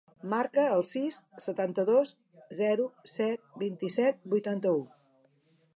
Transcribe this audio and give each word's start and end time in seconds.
Marca 0.29 0.63
el 0.77 0.85
sis, 0.91 1.19
setanta-dos, 1.45 2.15
zero, 2.61 2.89
set, 3.19 3.45
vint-i-set, 3.65 4.21
vuitanta-u. 4.35 4.81